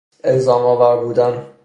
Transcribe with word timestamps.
الزام 0.25 0.61
آور 0.65 0.95
بودن 1.05 1.45